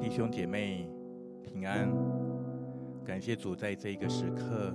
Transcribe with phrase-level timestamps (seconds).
[0.00, 0.88] 弟兄姐妹
[1.42, 1.86] 平安，
[3.04, 4.74] 感谢主，在这一个时刻，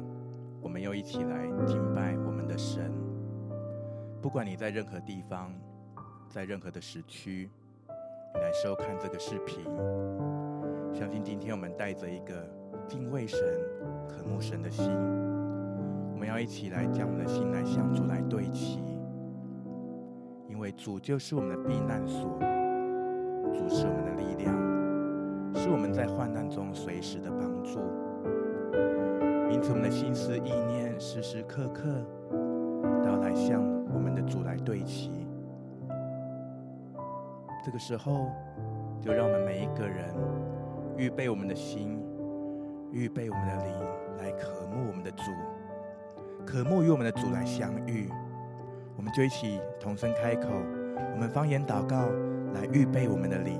[0.61, 2.91] 我们又一起来敬拜我们的神。
[4.21, 5.51] 不管你在任何地方，
[6.29, 7.49] 在任何的时区，
[8.35, 9.65] 你来收看这个视频，
[10.93, 12.47] 相信今天我们带着一个
[12.87, 13.39] 敬畏神、
[14.07, 14.85] 渴慕神的心，
[16.13, 18.79] 我们要一起来将我们的心来向主来对齐，
[20.47, 22.37] 因为主就是我们的避难所，
[23.51, 24.04] 主是我们。
[25.65, 27.79] 是我们在患难中随时的帮助，
[29.51, 32.05] 因此我们的心思意念时时刻刻
[33.01, 35.25] 都要来向我们的主来对齐。
[37.65, 38.29] 这个时候，
[39.01, 40.13] 就让我们每一个人
[40.97, 41.99] 预备我们的心，
[42.91, 43.73] 预备我们的灵，
[44.19, 45.31] 来渴慕我们的主，
[46.45, 48.07] 渴慕与我们的主来相遇。
[48.95, 50.47] 我们就一起同声开口，
[51.15, 52.05] 我们方言祷告，
[52.53, 53.59] 来预备我们的灵。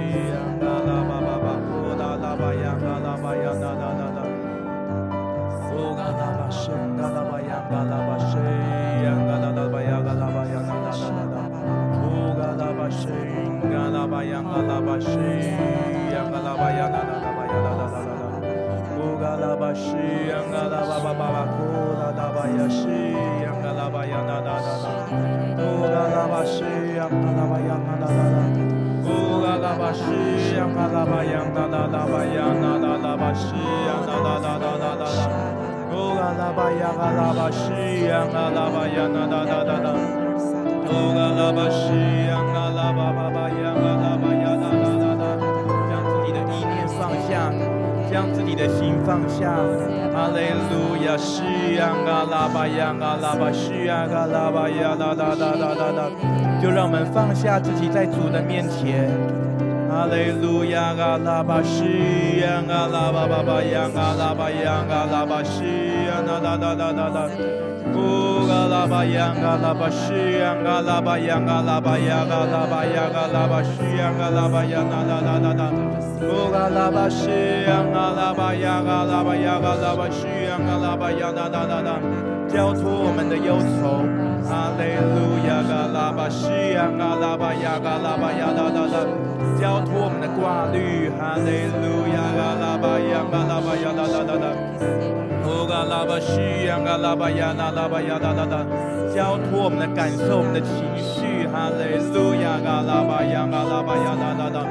[32.11, 35.23] 巴，啦啦巴是呀，啦啦啦啦啦啦啦。
[35.91, 37.71] 乌嘎拉巴呀，嘎拉巴是
[38.07, 39.95] 呀，嘎拉巴呀，啦啦啦啦啦。
[40.87, 41.95] 乌嘎拉巴是
[42.27, 45.23] 呀，嘎拉巴巴巴呀，嘎拉巴呀，啦啦啦啦，
[45.89, 47.31] 将自己的意念放下，
[48.11, 49.55] 将自己的心放下。
[50.13, 51.43] 哈利路亚，是
[51.75, 56.11] 呀，嘎拉巴呀，嘎拉巴是呀，嘎拉巴呀，啦啦啦啦啦啦，
[56.61, 59.09] 就让我们放下自己在主的面前。
[60.01, 61.85] 哈利路亚，嘎拉巴是
[62.41, 67.29] 呀，嘎拉巴巴巴呀，嘎拉巴呀，嘎拉巴是呀，啦啦啦啦啦啦。
[67.93, 75.71] 乌嘎拉巴呀，嘎拉巴是呀，嘎拉巴呀，嘎拉巴呀，嘎拉巴呀，嘎拉巴是呀，嘎拉巴呀，啦啦啦啦啦。
[76.23, 77.29] 乌嘎拉巴是
[77.69, 81.99] 呀，嘎拉巴呀，嘎拉巴呀，嘎拉巴是呀，嘎拉巴呀，啦啦啦啦。
[82.49, 84.01] 交托我们的忧愁，
[84.49, 89.20] 哈利路亚，嘎拉巴是呀，嘎拉巴呀，嘎拉巴呀，啦啦啦。
[89.61, 94.45] 交托我们的挂虑，哈利路亚，嘎拉巴呀，嘎拉巴呀，啦啦啦啦。
[95.45, 98.65] 乌嘎拉巴西呀，嘎拉巴呀，那拉巴呀，哒哒哒，
[99.13, 104.65] 交托我们的感受，我们的情绪，哈利路亚，嘎拉巴呀，嘎拉巴呀，哒哒哒，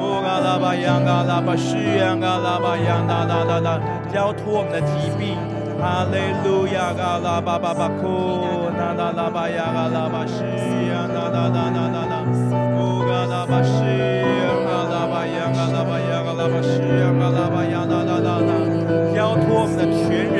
[0.00, 3.76] 乌嘎拉巴呀，嘎拉巴西呀，嘎拉巴呀，哒哒哒哒，
[4.08, 5.36] 交托我们的疾病，
[5.76, 6.16] 哈利
[6.48, 8.40] 路亚，嘎拉巴巴巴库，
[8.72, 10.40] 那那拉巴呀，嘎拉巴西
[10.88, 12.24] 呀，那那那那那那，
[12.80, 13.84] 乌嘎拉巴西，
[16.68, 18.50] 呀，嘎拉巴呀，嘎拉巴呀，哒哒哒哒，
[19.14, 20.30] 交托我们的全。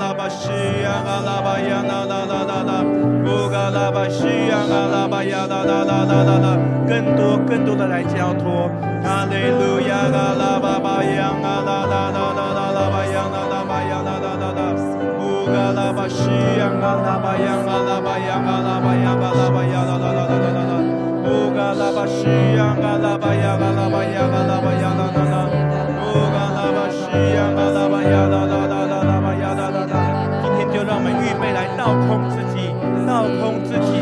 [0.00, 0.48] 拉巴西
[0.82, 2.84] 呀，阿拉巴呀，啦啦啦啦啦，
[3.24, 8.68] 乌嘎拉巴西呀，阿拉巴呀，啦啦啦啦啦啦，更多更多的来交托，
[9.02, 14.60] 哈利路亚，阿拉巴巴呀，阿拉啦啦啦啦啦巴呀，啦啦巴呀，啦啦啦啦，
[15.20, 16.28] 乌嘎拉巴西
[16.58, 20.59] 呀，阿拉巴呀，阿拉巴呀，阿拉巴呀，阿拉巴呀，啦啦啦啦啦啦，乌嘎
[21.80, 21.88] 今
[30.56, 32.68] 天就让我们预备来，倒空自己，
[33.06, 33.96] 倒空自己，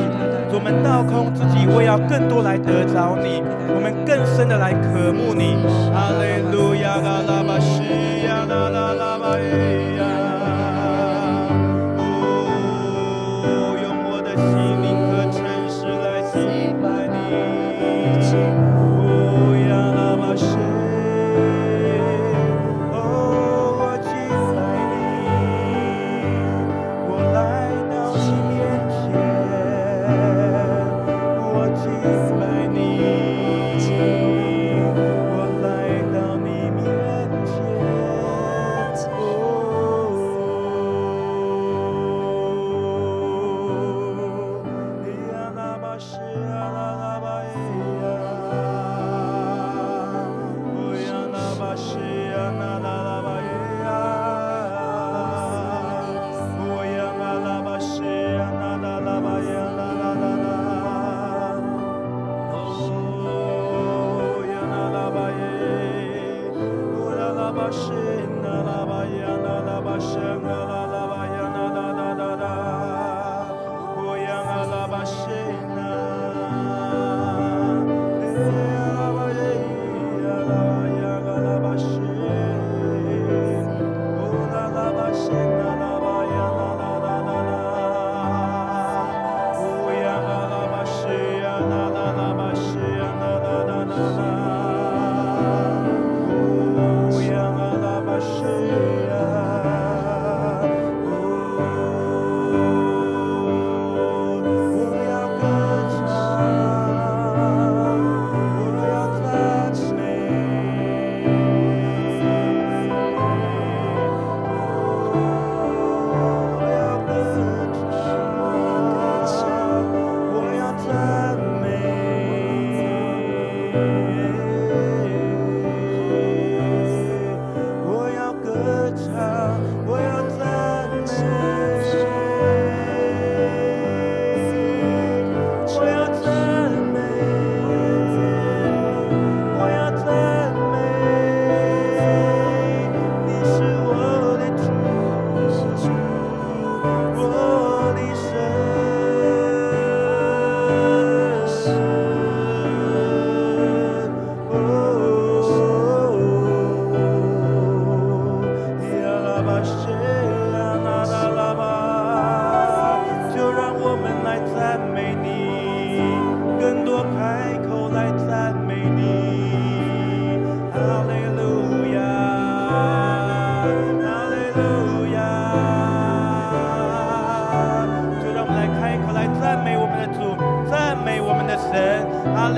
[0.51, 5.55] 我们倒空自己，我要更多来得着你，我们更深的来渴慕你。
[5.95, 7.78] 哈利路亚，嘎拉巴西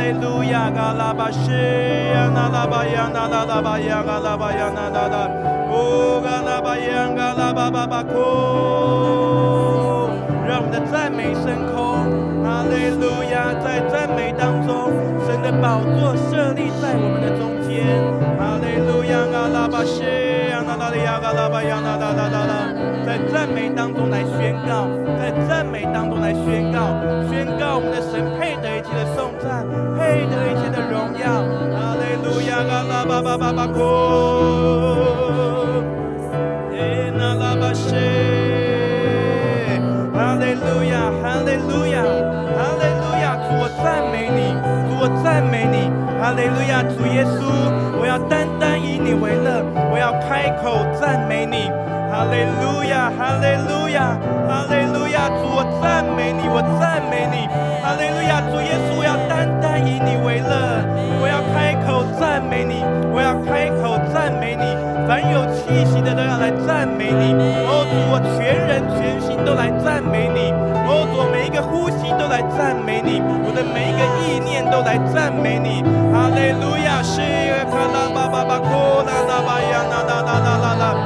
[0.00, 1.52] 利路亚，阿拉巴西，
[2.14, 5.28] 阿拉拉巴亚，阿拉拉巴亚，阿拉巴亚，阿拉拉，
[5.68, 8.16] 哦，阿拉巴亚，阿拉巴巴巴库，
[10.48, 12.08] 让我们的赞美升空，
[12.48, 14.90] 阿利路亚，在赞美当中，
[15.26, 17.84] 神的宝座设立在我们的中间，
[18.40, 20.04] 阿利路亚，阿拉巴西，
[20.56, 22.72] 阿拉拉利亚，阿拉巴亚，阿拉拉拉拉，
[23.04, 24.88] 在赞美当中来宣告。
[25.20, 26.96] 在赞美当中来宣告，
[27.28, 29.68] 宣告我们的神配得一切的颂赞，
[29.98, 31.44] 配得一切的荣耀。
[31.76, 33.84] 哈利路亚，阿拉巴巴巴巴库，
[36.72, 38.00] 耶那拉巴谢，
[40.16, 42.00] 哈利路亚，哈利路亚，
[42.56, 44.56] 哈利路亚，主我赞美你，
[44.88, 47.44] 主我赞美你，哈利路亚，主耶稣，
[48.00, 49.62] 我要单单以你为乐，
[49.92, 51.69] 我要开口赞美你。
[52.20, 54.12] 哈利路亚，哈利路亚，
[54.46, 55.32] 哈利路亚！
[55.40, 57.48] 主，我赞美你，我赞美你。
[57.80, 60.84] 哈利路亚，主耶稣要，单单以你为乐。
[61.16, 64.76] 我要开口赞美你，我要开口赞美你。
[65.08, 67.32] 凡有气息的都要来赞美你。
[67.64, 70.52] 哦，主，我全人全心都来赞美你。
[70.84, 73.24] 哦，主，每一个呼吸都来赞美你。
[73.24, 75.80] 我的每一个意念都来赞美你。
[76.12, 77.24] 哈利路亚，是
[77.72, 80.99] 卡拉巴巴巴库拉拉巴，啦啦啦啦啦。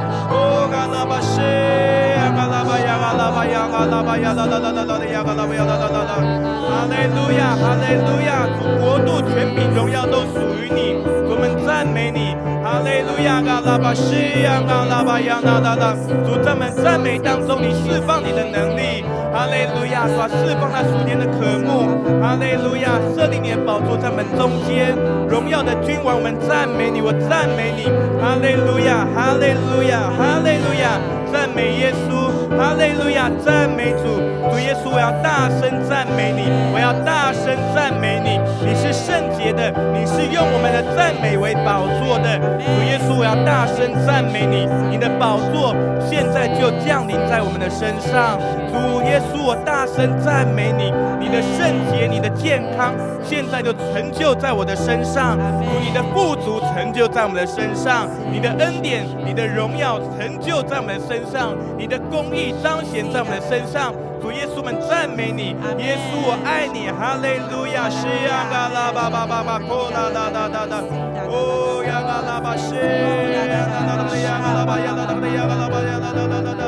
[3.75, 8.47] 阿拉巴呀拉拉拉拉拉的呀拉拉巴呀拉拉拉拉，哈利路亚哈利路亚，
[8.79, 10.95] 国度全品荣耀都属于你，
[11.29, 15.93] 我们赞美你，哈利路亚阿拉巴西呀阿拉巴呀拉拉拉，
[16.25, 19.04] 主在我们赞美当中，你释放你的能力。
[19.35, 21.91] 哈利路亚，把释放他属天的渴慕，
[22.23, 24.95] 哈利路亚，设立你宝座在门中间，
[25.27, 27.83] 荣耀的君王，我们赞美你，我赞美你，
[28.23, 30.95] 哈利路亚，哈利路亚，哈利路亚，
[31.33, 39.24] 赞美耶稣，哈利路亚，赞美主，主耶稣，我要大声赞美你，我要大声赞美你，你是圣。
[39.53, 48.39] 的，你是用我们的赞美为宝座的，主耶稣，我要大声赞美你，你的宝座现在就降临在我们的身上，
[48.71, 55.37] 主耶稣，我大声赞美你，你的圣洁、你的健康，现在就成就在我的身上，
[55.81, 63.93] 你的富足成就在我们的身上，你的恩典、你的荣耀成就在我们的身上，你的公义彰显在我们的身上。
[64.21, 70.81] 主耶稣们赞美你，耶稣我爱你，哈利路亚，是呀，嘎啦巴巴巴巴，哦啦啦啦啦啦，
[71.29, 76.64] 哦呀嘎啦巴是，呀啦啦啦啦呀嘎啦巴呀啦啦啦呀嘎啦巴呀啦啦啦啦啦。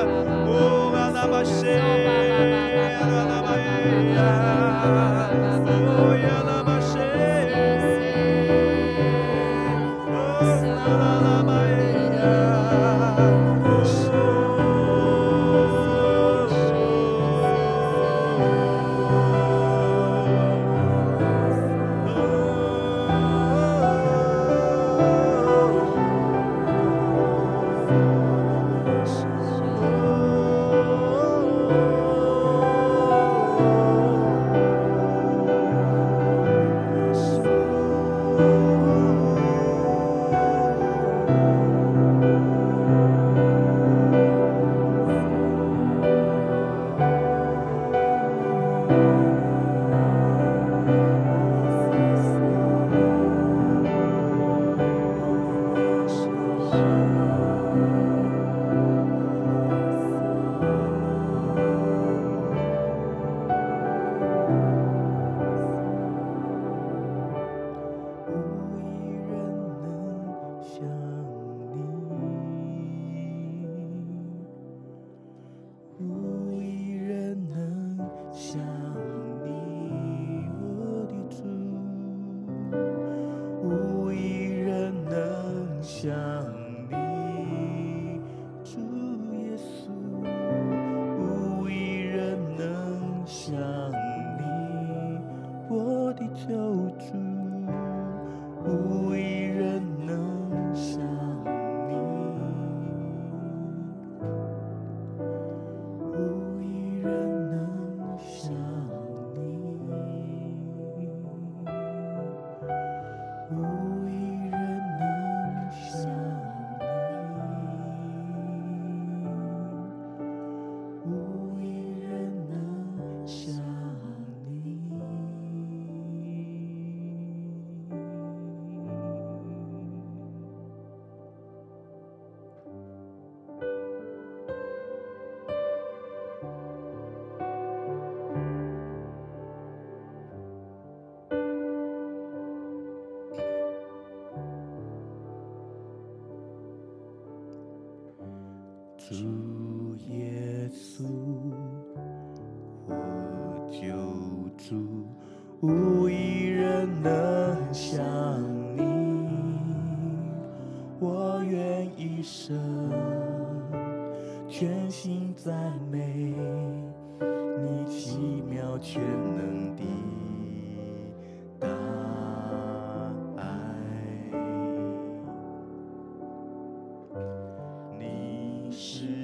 [178.71, 179.16] 是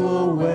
[0.00, 0.49] 能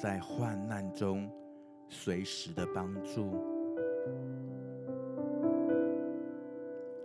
[0.00, 1.30] 在患难中
[1.86, 3.34] 随时的帮助。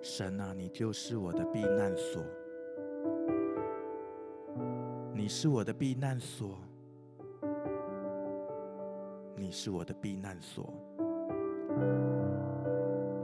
[0.01, 2.23] 神啊，你就是我的避难所。
[5.13, 6.57] 你是我的避难所，
[9.35, 10.73] 你是我的避难所，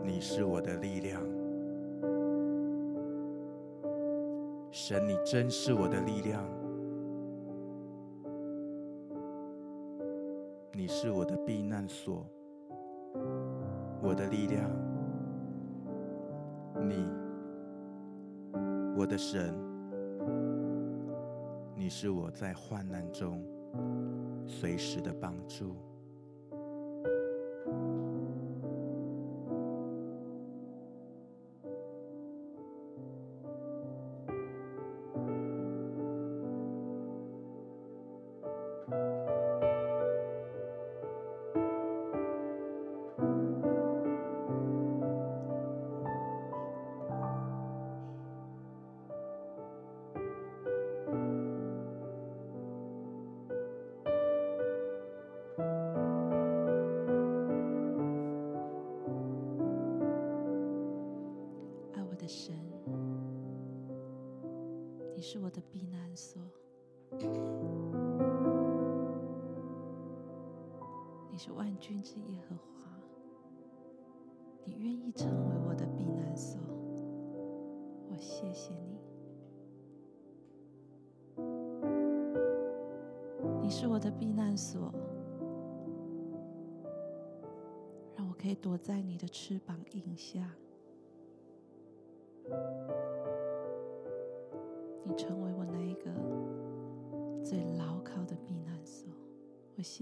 [0.03, 1.21] 你是我的力量。
[4.69, 6.43] 神，你真是我的力量，
[11.03, 12.29] 是我的避难所，
[14.03, 14.69] 我的力量，
[16.87, 17.09] 你，
[18.95, 19.51] 我的神。
[21.75, 23.43] 你是我在患难中
[24.45, 25.75] 随时的帮助。
[65.31, 66.41] 是我的避难所，
[71.31, 72.91] 你是万军之耶和华，
[74.65, 76.59] 你愿意成为我的避难所，
[78.09, 78.99] 我谢谢你。
[83.61, 84.93] 你是我的避难所，
[88.17, 90.51] 让我可以躲在你的翅膀荫下。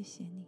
[0.01, 0.38] 谢谢你，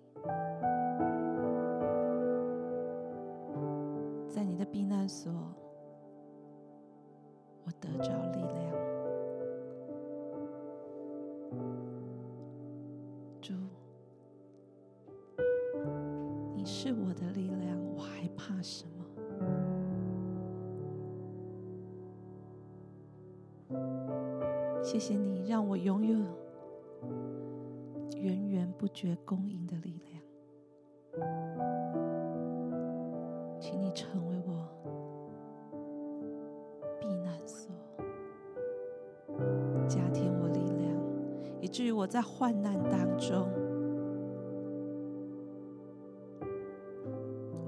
[42.42, 43.48] 患难当中，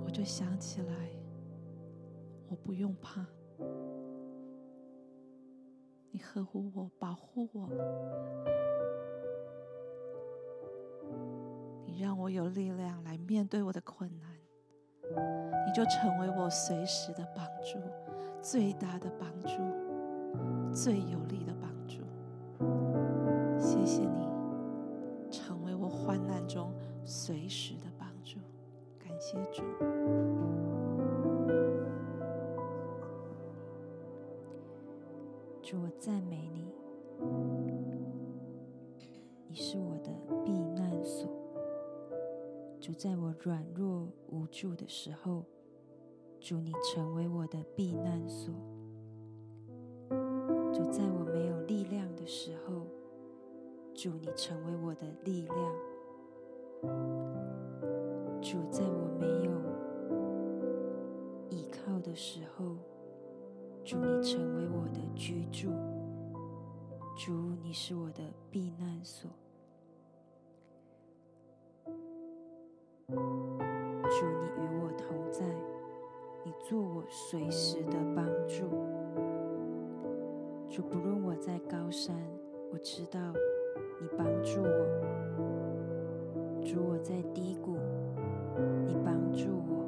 [0.04, 1.12] 我就想起来，
[2.50, 3.24] 我不用怕。
[6.10, 7.70] 你呵护我，保护我，
[11.86, 14.28] 你让我有力量来面对我的困难，
[15.68, 17.78] 你就成为我随时的帮助，
[18.42, 19.62] 最大的帮助，
[20.74, 22.00] 最有力的帮助。
[23.60, 24.23] 谢谢你，
[26.14, 26.72] 患难中
[27.04, 28.38] 随时的帮助，
[29.00, 29.64] 感谢主。
[35.64, 36.72] 主，我赞美你，
[39.48, 40.12] 你是我的
[40.46, 41.28] 避难所。
[42.80, 45.44] 主，在我软弱无助的时候，
[46.40, 48.54] 主，你成为我的避难所。
[50.72, 52.86] 主，在我没有力量的时候，
[53.96, 55.93] 主，你成为我的力量。
[58.42, 59.52] 主，在我没有
[61.50, 62.76] 依靠的时候。
[63.86, 65.70] 主，你成为我的居住；
[67.18, 69.28] 主，你是我的避难所；
[73.08, 73.16] 主，
[74.42, 75.44] 你与我同在，
[76.46, 78.70] 你做我随时的帮助。
[80.70, 82.16] 主，不论我在高山，
[82.72, 83.20] 我知道
[84.00, 85.33] 你帮助我，
[86.74, 87.78] 主，我在低谷，
[88.88, 89.86] 你帮助我，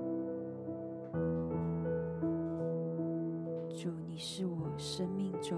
[3.75, 5.57] 主，你是我生命中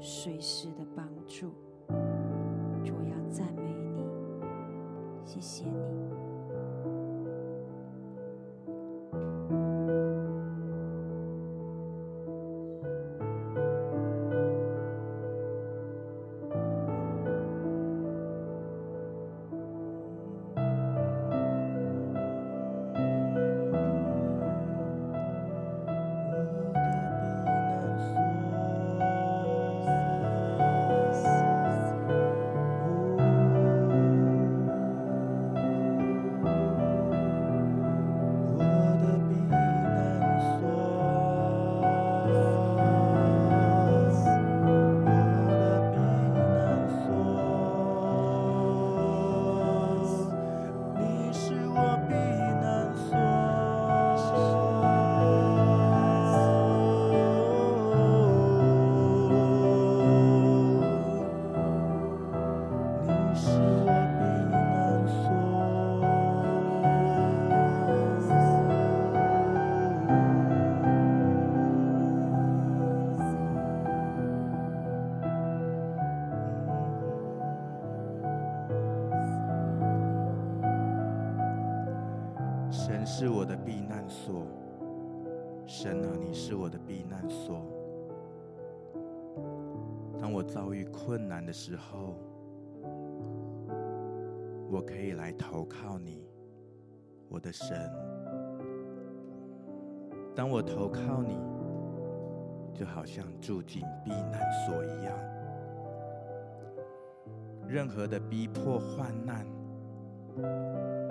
[0.00, 1.52] 随时的帮助，
[2.82, 4.04] 主，我要赞美你，
[5.24, 5.81] 谢谢你。
[90.62, 92.14] 遭遇困难的时候，
[94.70, 96.24] 我可以来投靠你，
[97.28, 97.90] 我的神。
[100.36, 101.36] 当我投靠你，
[102.72, 105.18] 就好像住进避难所一样，
[107.66, 109.44] 任何的逼迫、患难，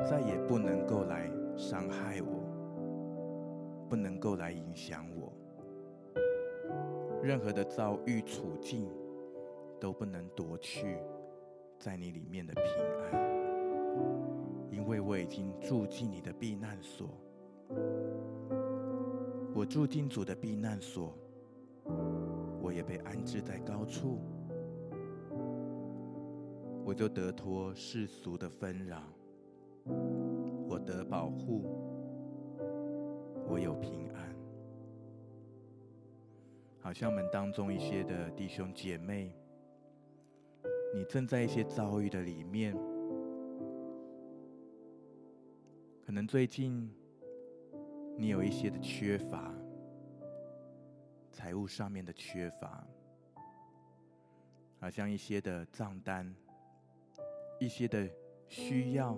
[0.06, 1.30] 再也不能够来。
[1.58, 5.34] 伤害我，不能够来影响我。
[7.22, 8.90] 任何的遭遇处境，
[9.82, 11.00] 都不能夺去
[11.80, 12.64] 在你里面的平
[13.02, 17.10] 安，因为我已经住进你的避难所。
[19.56, 21.18] 我住进主的避难所，
[22.62, 24.20] 我也被安置在高处，
[26.86, 29.02] 我就得脱世俗的纷扰。
[30.68, 31.66] 我得保护，
[33.50, 34.36] 我有平安。
[36.80, 39.36] 好像我们当中一些的弟兄姐妹，
[40.94, 42.76] 你正在一些遭遇的里面，
[46.06, 46.92] 可能最近
[48.18, 49.54] 你有一些的缺乏，
[51.32, 52.86] 财务上面的缺乏，
[54.80, 56.36] 好像一些的账单，
[57.60, 58.10] 一些的
[58.48, 59.18] 需要。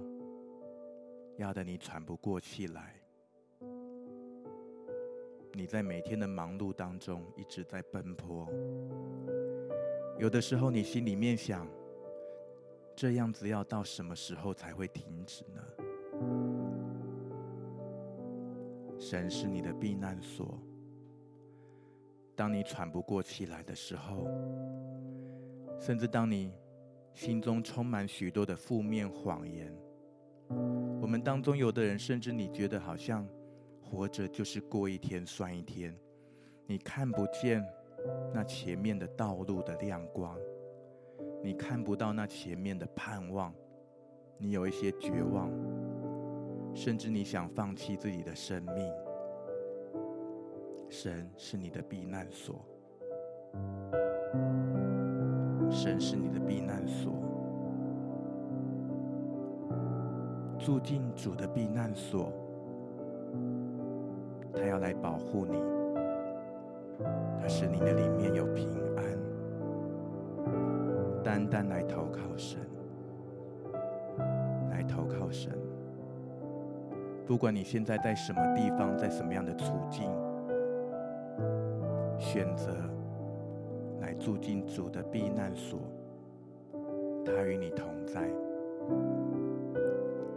[1.38, 2.94] 压得你喘不过气来，
[5.54, 8.48] 你在每天的忙碌当中一直在奔波。
[10.18, 11.68] 有的时候你心里面想，
[12.96, 15.62] 这样子要到什么时候才会停止呢？
[19.00, 20.58] 神是你的避难所。
[22.36, 24.28] 当你喘不过气来的时候，
[25.78, 26.54] 甚至当你
[27.14, 29.76] 心中充满许多的负面谎言。
[31.02, 33.28] 我们当中有的人，甚至你觉得好像
[33.82, 35.96] 活着就是过一天算一天，
[36.66, 37.64] 你看不见
[38.34, 40.38] 那前面的道路的亮光，
[41.42, 43.54] 你看不到那前面的盼望，
[44.38, 45.50] 你有一些绝望，
[46.74, 48.92] 甚至你想放弃自己的生命。
[50.90, 52.64] 神是你的避难所，
[55.70, 57.14] 神是你的避难所。
[60.60, 62.32] 住进主的避难所，
[64.54, 65.58] 他要来保护你，
[67.44, 69.04] 而是你的里面有平安。
[71.22, 72.60] 单单来投靠神，
[74.72, 75.52] 来投靠神。
[77.28, 80.10] 不管你现在在什么地方，在什么样的处境，
[82.18, 82.72] 选择
[84.00, 85.80] 来住进主的避难所，
[87.26, 88.30] 他与你同在。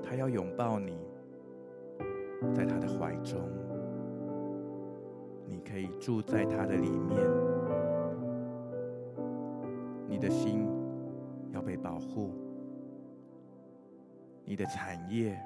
[0.02, 0.98] 他要拥抱你，
[2.54, 3.40] 在他的怀中，
[5.46, 7.18] 你可以住在他的里面。
[10.08, 10.66] 你的心
[11.52, 12.32] 要被保护，
[14.44, 15.38] 你的产业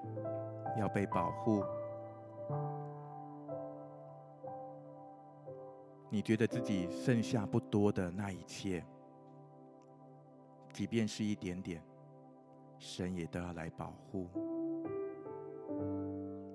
[0.78, 1.62] 要被保护。
[6.08, 8.84] 你觉得自己剩下不多的那一切，
[10.72, 11.82] 即便是一点点，
[12.78, 14.28] 神也都要来保护，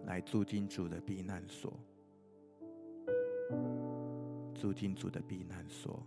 [0.05, 1.71] 来住进主的避难所，
[4.53, 6.05] 住进主的避难所。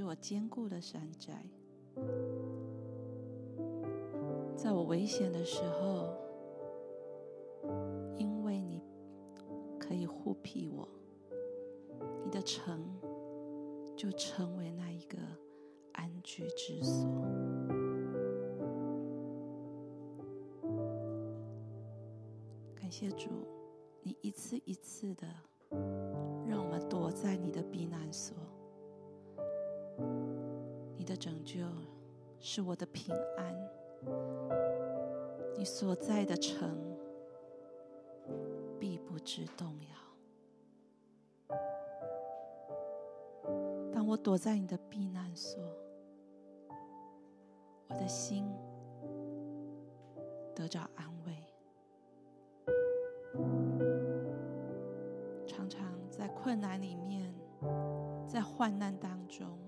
[0.00, 1.34] 是我坚固的山寨，
[4.56, 6.16] 在我危险的时候，
[8.16, 8.82] 因为你
[9.78, 10.88] 可以护庇我，
[12.24, 12.82] 你的城
[13.94, 15.18] 就成为那一个
[15.92, 17.06] 安居之所。
[22.74, 23.28] 感谢主。
[24.02, 25.28] 你一次一次的
[26.46, 28.34] 让我们躲在你的避难所，
[31.10, 31.58] 的拯救
[32.38, 33.52] 是我的平安，
[35.56, 36.70] 你所在的城
[38.78, 39.88] 必不致动摇。
[43.92, 45.60] 当我躲在你的避难所，
[47.88, 48.48] 我的心
[50.54, 51.34] 得着安慰。
[55.44, 57.34] 常常在困难里面，
[58.28, 59.58] 在患难当中，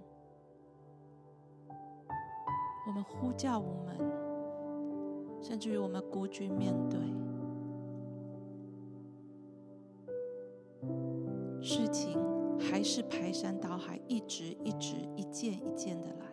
[2.92, 3.96] 我们呼叫我们，
[5.40, 7.00] 甚至于我们孤军面对
[11.62, 12.18] 事情，
[12.60, 16.26] 还是排山倒海，一直一直一件一件的来。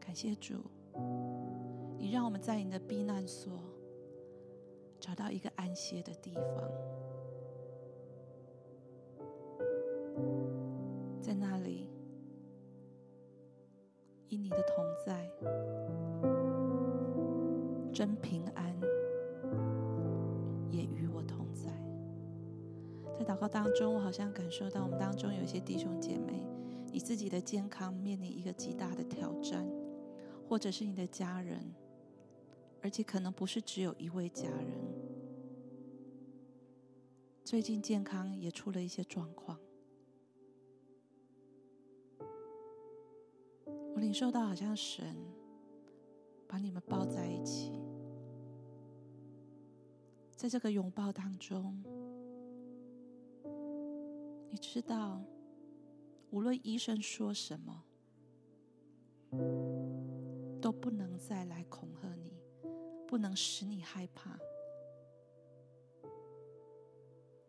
[0.00, 0.54] 感谢主，
[1.98, 3.52] 你让我们在你的避难所。
[4.98, 6.70] 找到一个安歇的地方，
[24.10, 26.44] 好像感受到我们当中有一些弟兄姐妹，
[26.90, 29.64] 你自己的健康面临一个极大的挑战，
[30.48, 31.72] 或者是你的家人。
[32.82, 34.80] 而且可能不是只有一位家人，
[37.44, 39.56] 最近健康也出了一些状况。
[43.94, 45.16] 我领受到好像神
[46.48, 47.70] 把你们抱在一起，
[50.34, 51.80] 在这个拥抱当中，
[54.50, 55.22] 你知道，
[56.30, 57.84] 无论医生说什么，
[60.60, 62.30] 都不能再来恐吓你。
[63.06, 64.38] 不能使你害怕，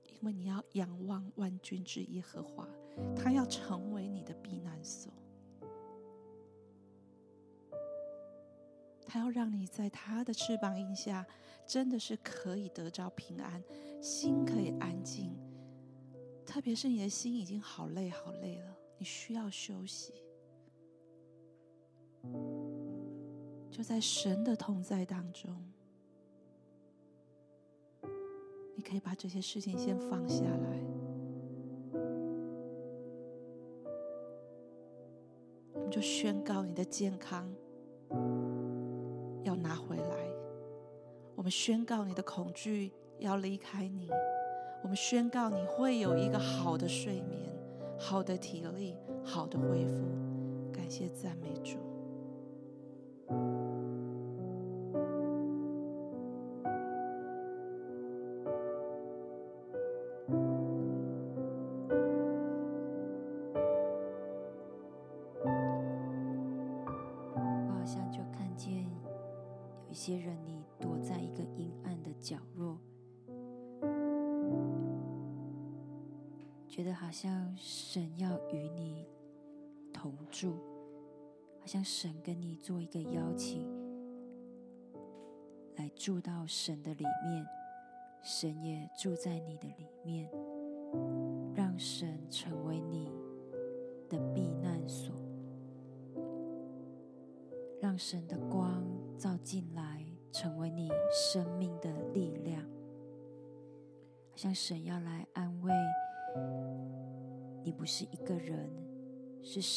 [0.03, 2.67] 因为你要仰望万军之耶和华，
[3.15, 5.13] 他要成为你的避难所，
[9.05, 11.23] 他要让你在他的翅膀荫下，
[11.67, 13.63] 真的是可以得着平安，
[14.01, 15.37] 心可以安静。
[16.51, 20.11] 特别是你的心已经好累好累了，你需要休息。
[23.71, 25.55] 就在神的同在当中，
[28.75, 30.83] 你可以把这些事情先放下来。
[35.73, 37.49] 我们就宣告你的健康
[39.45, 40.27] 要拿回来，
[41.33, 44.09] 我们宣告你的恐惧要离开你，
[44.81, 47.39] 我们宣告你会有一个好的睡眠、
[47.97, 50.71] 好的体力、好的恢复。
[50.73, 51.90] 感谢赞美主。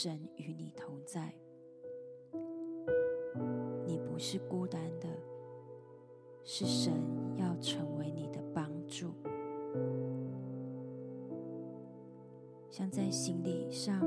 [0.05, 1.33] 神与你同在。
[3.87, 5.09] 你不是孤单的，
[6.45, 6.93] 是神
[7.38, 9.12] 要成为你的帮助。
[12.69, 14.07] 像在心理上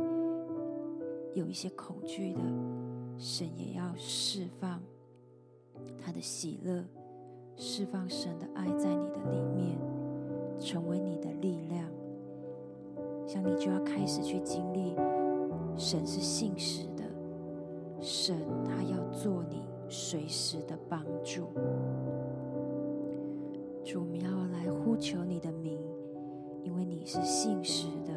[1.34, 2.42] 有一些恐惧的，
[3.18, 4.80] 神也要释放
[6.00, 6.86] 他的喜乐，
[7.56, 9.80] 释放神的爱在你的里面，
[10.60, 11.90] 成为你的力量。
[13.26, 14.96] 像你就要开始去经历，
[15.78, 17.04] 神是信实的，
[18.02, 18.36] 神
[18.66, 21.48] 他要做你随时的帮助。
[23.84, 25.80] 主，我们要来呼求你的名，
[26.64, 28.14] 因为你是信实的。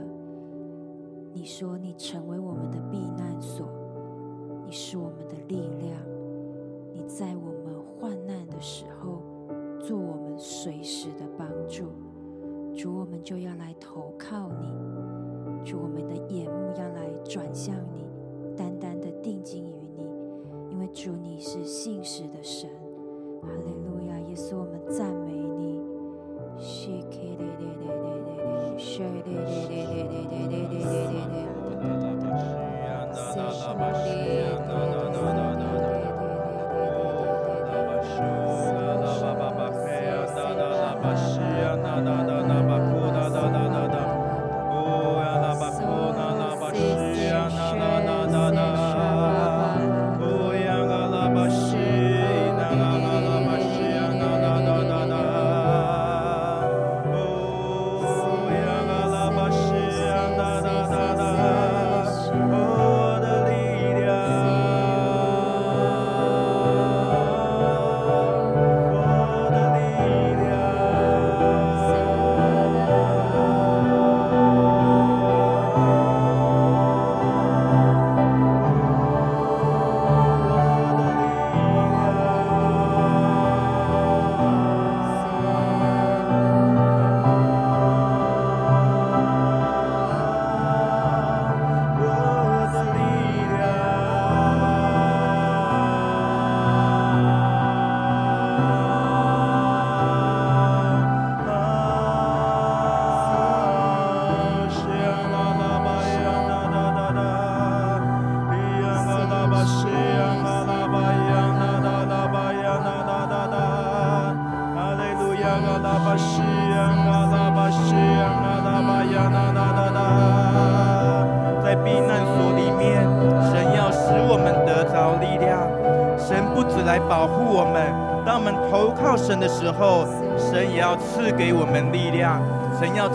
[1.32, 3.68] 你说你成为我们的避难所，
[4.66, 6.00] 你是我们的力量。
[6.92, 9.22] 你在我们患难的时候，
[9.78, 11.84] 做我们随时的帮助。
[12.74, 14.66] 主，我们就要来投靠你。
[15.64, 18.06] 主，我们的眼目要来转向你，
[18.56, 20.04] 单单的定睛于你，
[20.70, 22.70] 因为主你是信实的神。
[23.42, 25.19] 哈利路亚，耶稣，我们赞美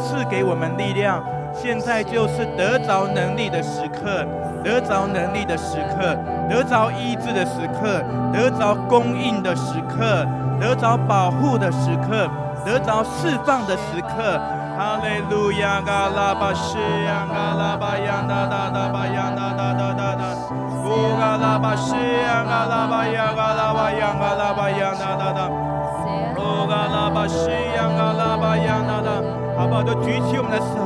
[0.06, 4.24] 赐给我们力量，现在就是得着能力的时刻，
[4.64, 6.16] 得着能力的时刻，
[6.48, 10.24] 得着医治的时刻，得着供应的时刻，
[10.62, 12.30] 得着保护的时刻，
[12.64, 14.40] 得着释放的时刻。
[14.78, 15.82] 哈利路亚！
[15.82, 20.22] 嘎拉巴西呀，嘎拉巴呀，哒哒哒巴呀，哒哒哒哒哒。
[20.84, 25.50] 乌嘎拉巴西呀，嘎拉巴呀，嘎拉巴呀，嘎拉巴呀，哒哒哒。
[26.68, 29.82] 嘎拉巴西呀，嘎拉巴呀，那那，好不好？
[29.82, 30.78] 都举起我们的手，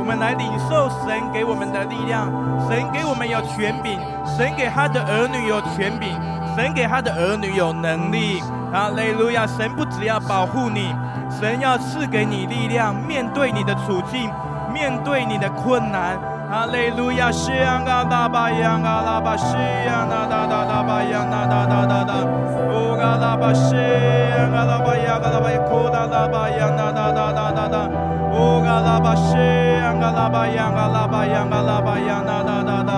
[0.00, 2.32] 我们来领受神给我们的力量。
[2.66, 6.08] 神给我们有权柄，神给他的儿女有权柄，
[6.56, 8.42] 神给他的儿女有能力。
[8.72, 9.46] 哈利路亚！
[9.46, 10.96] 神不只要保护你，
[11.28, 14.30] 神要赐给你力量，面对你的处境，
[14.72, 16.16] 面对你的困难。
[16.48, 17.30] 哈利路亚！
[17.30, 19.44] 西呀，嘎拉巴呀，嘎拉巴西
[19.84, 22.24] 呀，那那那那巴呀，那那那那那，
[22.72, 27.76] 乌嘎拉巴西呀，嘎拉巴呀，嘎拉巴呀，库达拉巴呀，那那那那那那，
[28.42, 32.90] 乌嘎拉巴西呀，嘎拉巴呀，嘎拉巴呀，嘎拉巴呀，那那那那，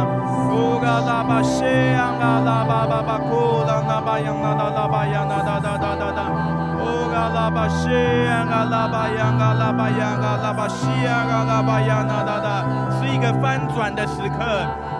[0.49, 6.21] 乌嘎拉巴西呀，嘎拉巴巴巴库达拉巴呀，那那那巴呀，那那那那那那，
[6.81, 7.91] 乌嘎拉巴西
[8.25, 12.49] 呀，嘎拉巴呀，嘎拉巴呀，嘎拉巴西呀，嘎拉巴呀，那那那，
[12.97, 13.35] 是一个。
[13.45, 14.45] 翻转的时刻，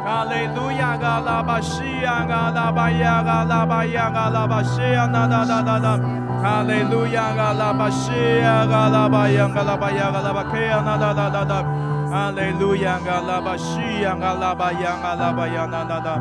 [0.05, 11.65] 哈利路亚，嘎拉巴西亚，嘎拉巴呀，嘎拉巴呀，嘎拉巴西亚，呐呐呐呐呐，哈利路亚，阿拉巴西亚，嘎拉巴呀，嘎拉巴呀，嘎拉巴开呀，呐呐呐呐呐，
[12.13, 16.19] 哈利路亚，阿拉巴西亚，嘎拉巴呀，嘎拉巴呀，那那那，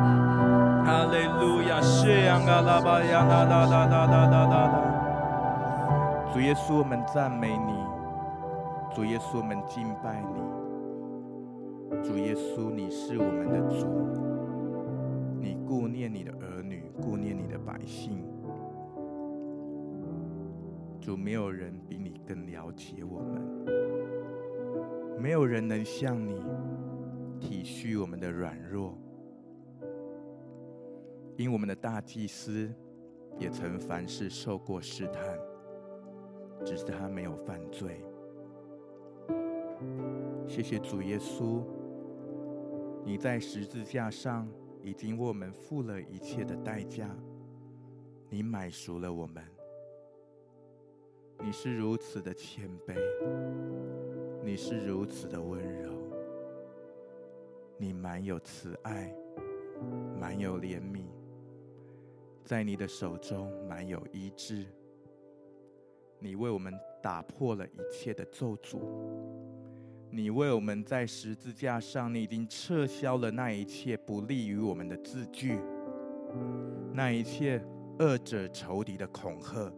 [0.82, 4.70] 哈利路亚，西亚，嘎拉巴呀，呐呐呐呐呐呐呐，
[6.32, 7.74] 主耶稣，我们赞美你，
[8.96, 10.40] 主耶稣，我们敬拜你。
[12.02, 13.86] 主耶稣，你是我们的主，
[15.38, 18.33] 你顾念你的儿女，顾念你的百姓。
[21.04, 23.42] 主，没有人比你更了解我们，
[25.20, 26.42] 没有人能像你
[27.38, 28.98] 体恤我们的软弱。
[31.36, 32.72] 因我们的大祭司
[33.38, 35.38] 也曾凡事受过试探，
[36.64, 38.02] 只是他没有犯罪。
[40.48, 41.62] 谢谢主耶稣，
[43.04, 44.48] 你在十字架上
[44.80, 47.14] 已经为我们付了一切的代价，
[48.30, 49.44] 你买赎了我们。
[51.40, 52.94] 你是如此的谦卑，
[54.42, 55.92] 你是如此的温柔，
[57.76, 59.14] 你满有慈爱，
[60.18, 61.04] 满有怜悯，
[62.44, 64.64] 在你的手中满有医治。
[66.18, 66.72] 你为我们
[67.02, 68.78] 打破了一切的咒诅，
[70.10, 75.60] 你为我们在十字架上，你已经撤销了那一切不利于我们的字句，
[76.94, 77.62] 那一切
[77.98, 79.70] 恶者仇敌的恐吓。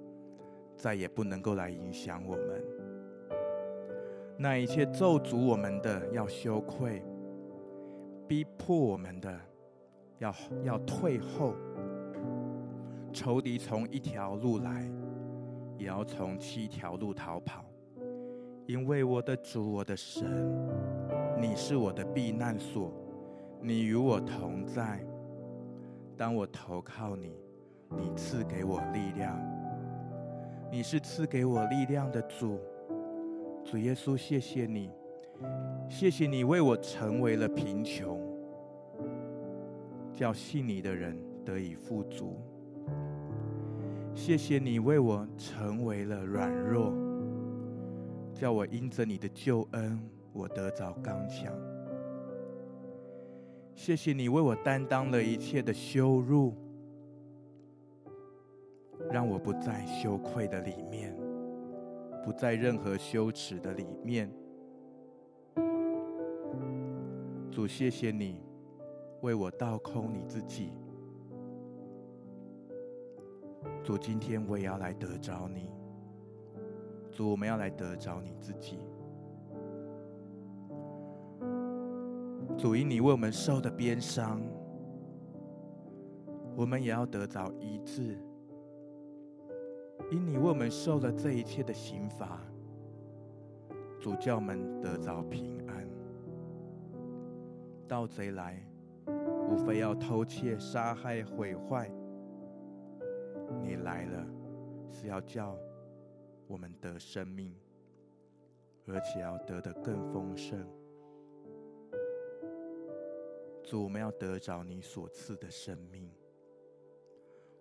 [0.76, 2.64] 再也不能够来影响我们。
[4.38, 7.02] 那一切咒诅我们的要羞愧，
[8.28, 9.34] 逼迫我们的
[10.18, 11.54] 要要退后。
[13.12, 14.86] 仇敌从一条路来，
[15.78, 17.64] 也要从七条路逃跑。
[18.66, 20.26] 因为我的主，我的神，
[21.40, 22.92] 你是我的避难所，
[23.62, 25.02] 你与我同在。
[26.14, 27.32] 当我投靠你，
[27.96, 29.40] 你赐给我力量。
[30.70, 32.58] 你是赐给我力量的主，
[33.64, 34.90] 主耶稣，谢谢你，
[35.88, 38.20] 谢谢你为我成为了贫穷，
[40.12, 42.36] 叫信你的人得以富足。
[44.14, 46.92] 谢谢你为我成为了软弱，
[48.34, 50.00] 叫我因着你的救恩，
[50.32, 51.52] 我得着刚强。
[53.74, 56.54] 谢谢你为我担当了一切的羞辱。
[59.16, 61.16] 让我不在羞愧的里面，
[62.22, 64.30] 不在任何羞耻的里面。
[67.50, 68.42] 主，谢谢你
[69.22, 70.74] 为我倒空你自己。
[73.82, 75.70] 主，今天我也要来得着你。
[77.10, 78.80] 主，我们要来得着你自己。
[82.58, 84.42] 主，因你为我们受的鞭伤，
[86.54, 88.18] 我们也要得着医治。
[90.10, 92.40] 因你为我们受了这一切的刑罚，
[94.00, 95.84] 主教们得着平安。
[97.88, 98.64] 盗贼来，
[99.50, 101.90] 无非要偷窃、杀害、毁坏。
[103.62, 104.26] 你来了，
[104.90, 105.58] 是要叫
[106.46, 107.52] 我们得生命，
[108.86, 110.64] 而且要得的更丰盛。
[113.64, 116.08] 主，我们要得着你所赐的生命。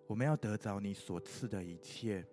[0.08, 2.24] 我们要得着你所赐的一切，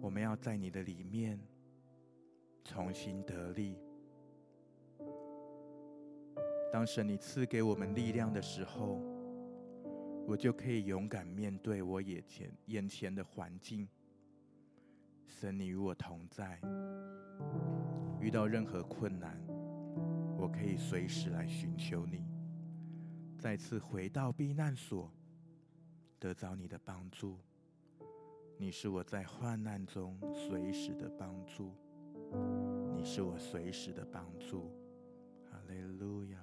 [0.00, 1.38] 我们要在你的里面
[2.64, 3.78] 重新得力。
[6.72, 9.00] 当神你赐给我们力量的时候，
[10.26, 13.88] 我就可以勇敢面对我眼前眼前的环境。
[15.26, 16.60] 神你与我同在，
[18.20, 19.36] 遇到任何困难，
[20.38, 22.24] 我可以随时来寻求你，
[23.38, 25.10] 再次回到避难所。
[26.18, 27.36] 得着你的帮助，
[28.62, 31.74] 你是我在患难中随时的帮助，
[32.94, 34.70] 你是我随时的帮助。
[35.50, 36.38] 哈利路亚。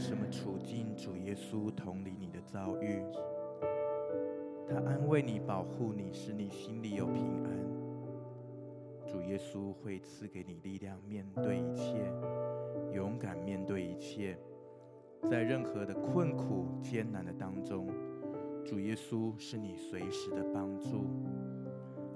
[0.00, 3.02] 什么处境，主耶稣同理你的遭遇，
[4.66, 7.50] 他安慰你、保护你，使你心里有平安。
[9.06, 12.10] 主耶稣会赐给你力量，面对一切，
[12.94, 14.38] 勇敢面对一切，
[15.28, 17.86] 在任何的困苦、艰难的当中，
[18.64, 21.04] 主耶稣是你随时的帮助。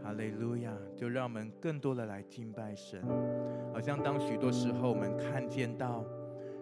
[0.02, 0.70] 哈利路亚！
[0.94, 3.02] 就让我们更多的来敬拜神，
[3.72, 6.04] 好像当许多时候我们看见到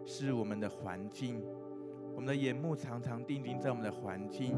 [0.05, 1.43] 是我们的环境，
[2.15, 4.57] 我们的眼目常常定睛在我们的环境，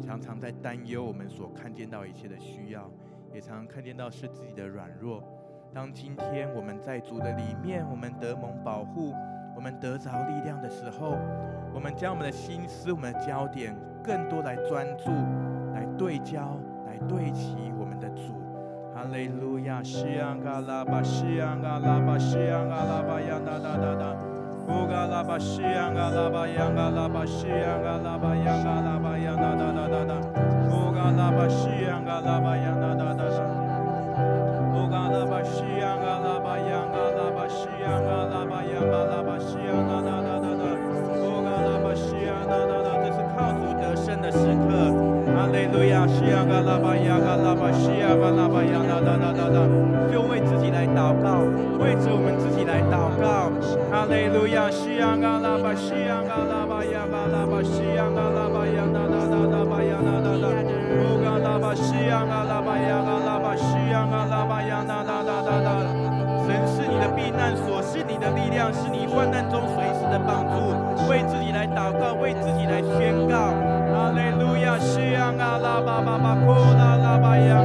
[0.00, 2.90] 常常在担忧我们所看见到一切的需要，
[3.32, 5.22] 也常常看见到是自己的软弱。
[5.72, 9.14] 当今天我们在主的里面，我们得蒙保护，
[9.56, 11.16] 我们得着力量的时候，
[11.72, 13.74] 我们将我们的心思、我们的焦点
[14.04, 15.10] 更多来专注、
[15.72, 18.34] 来对焦、来对齐我们的主。
[18.94, 24.14] 哈利路亚，西安嘎拉巴，西安嘎拉巴，西安嘎拉巴，呀哒哒哒哒，
[24.68, 30.14] 乌嘎拉巴，西安嘎拉巴，呀嘎拉巴，西安嘎拉巴，呀嘎拉巴，呀哒哒哒哒哒，
[30.70, 33.42] 乌嘎拉巴，西安嘎拉巴，呀哒哒哒哒，
[34.74, 40.64] 乌嘎拉巴，西安嘎拉巴，呀嘎拉巴，西安嘎拉巴，呀嘎拉巴，西安哒哒哒哒哒，
[41.26, 44.94] 乌嘎拉巴，西安哒哒哒，这是靠主得胜的时刻。
[45.34, 49.66] 哈利路亚，西呀嘎拉巴呀嘎拉巴，西呀嘎拉巴呀哒哒哒哒哒，
[50.10, 51.42] 就为自己来祷告，
[51.82, 53.51] 为着我们自己来祷告。
[54.02, 59.78] 哈利路亚，西呀嘎拉巴，西呀嘎拉巴呀嘎拉巴，西呀嘎拉巴呀哒哒哒哒巴，
[61.72, 63.62] 西呀嘎拉巴呀嘎拉巴，西
[63.94, 65.86] 呀嘎拉巴呀哒哒哒哒哒。
[66.42, 70.74] 神是你的避难所，是你的力量，是你患难中随时的帮助。
[71.08, 73.54] 为自己来祷告，为自己来宣告。
[73.94, 77.62] 哈利路亚，西呀嘎拉巴巴巴，库拉拉巴呀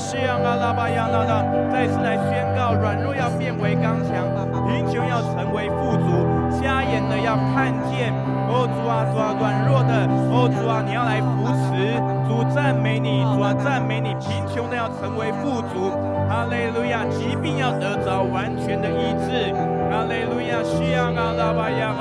[0.00, 4.24] 西呀嘎拉巴呀哒哒，再次来宣告，软弱要变为刚强，
[4.66, 6.24] 贫穷要成为富足。
[6.56, 8.08] 瞎眼的要看见，
[8.48, 15.92] 哦主啊主啊，软弱的，哦主啊，你要来扶持，主赞美你，主啊赞美你，贫穷的要成为富足，
[16.32, 19.52] 哈利路亚，疾病要得着完全的医治，
[19.92, 21.92] 哈利路亚，西呀嘎拉巴呀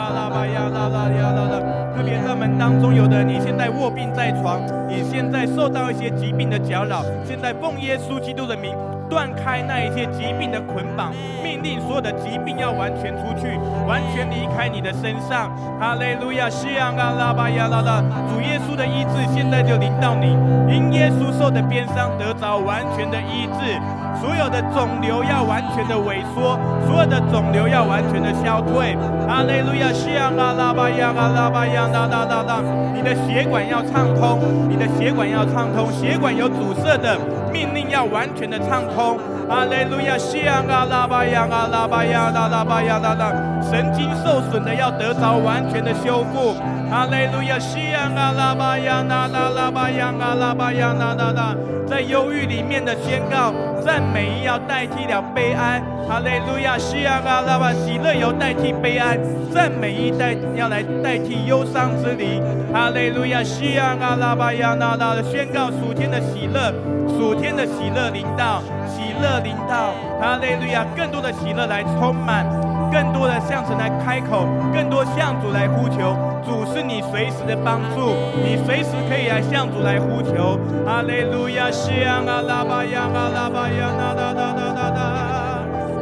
[3.69, 8.75] 卧病在床，你现在受到一些疾病的搅扰，现在奉耶稣基督的名。
[9.09, 11.11] 断开那一些疾病的捆绑，
[11.41, 13.57] 命令所有的疾病要完全出去，
[13.87, 15.49] 完全离开你的身上。
[15.79, 20.37] 哈利路亚，西呀嘎拉巴亚拉拉，主耶稣的医治现在就临到你，
[20.71, 23.81] 因耶稣受的鞭伤得着完全的医治，
[24.19, 28.95] 所有的肿瘤要完全的萎缩，所有的肿瘤要完全的消退。
[29.27, 32.61] 哈利路亚，西呀嘎拉巴呀嘎拉巴呀啦啦啦啦，
[32.93, 37.17] 你的血管要畅通，你的血管要畅通，血管有阻塞的。
[37.51, 39.17] 命令要完全的畅通，
[39.49, 46.55] 哈利路亚，西呀嘎拉巴呀嘎拉巴呀啦啦巴呀啦啦，神经受损的要得着完全的修复，
[46.89, 51.55] 哈利路亚，西呀嘎拉巴呀那拉拉巴呀嘎拉巴呀那那那，
[51.87, 53.53] 在忧郁里面的宣告，
[53.85, 59.17] 赞美要代替了悲哀，哈利路亚，西呀嘎拉巴，喜乐有代替悲哀，
[59.53, 66.73] 赞美一代要来代替忧伤之灵，哈利路亚，西呀嘎拉巴呀啦啦，宣告属天的喜乐。
[67.19, 70.85] 属天的喜乐临到，喜乐临到，哈利路亚！
[70.95, 72.45] 更多的喜乐来充满，
[72.91, 76.17] 更多的向神来开口，更多向主来呼求。
[76.43, 80.57] 主是你随时的帮助，你随时可以来向主来呼求。
[80.85, 81.69] 哈利路亚！
[81.69, 85.01] 西呀嘎拉巴呀嘎拉巴呀哒哒哒哒哒哒，